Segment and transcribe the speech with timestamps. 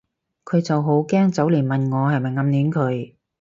[0.45, 3.13] 佢就好驚走嚟問我係咪暗戀佢